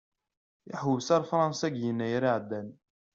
[0.71, 2.69] Ihewwes ar Fransa deg Yennayer iɛeddan.